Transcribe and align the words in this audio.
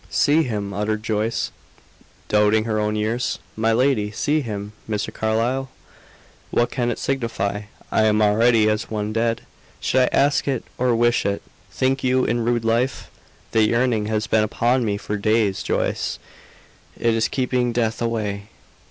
"See 0.09 0.41
him!" 0.41 0.73
uttered 0.73 1.03
Joyce, 1.03 1.51
doubting 2.27 2.63
her 2.63 2.79
own 2.79 2.97
ears. 2.97 3.37
"My 3.55 3.71
lady! 3.71 4.09
See 4.09 4.41
him! 4.41 4.73
Mr. 4.89 5.13
Carlyle!" 5.13 5.69
"What 6.49 6.71
can 6.71 6.89
it 6.89 6.97
signify? 6.97 7.65
I 7.91 8.05
am 8.05 8.19
already 8.19 8.67
as 8.67 8.89
one 8.89 9.13
dead. 9.13 9.41
Should 9.79 10.01
I 10.01 10.09
ask 10.11 10.47
it 10.47 10.63
or 10.79 10.95
wish 10.95 11.23
it, 11.23 11.43
think 11.69 12.03
you, 12.03 12.25
in 12.25 12.43
rude 12.43 12.65
life? 12.65 13.11
The 13.51 13.61
yearning 13.61 14.07
has 14.07 14.25
been 14.25 14.43
upon 14.43 14.83
me 14.83 14.97
for 14.97 15.17
days 15.17 15.61
Joyce; 15.61 16.17
it 16.97 17.13
is 17.13 17.27
keeping 17.27 17.71
death 17.71 18.01
away." 18.01 18.47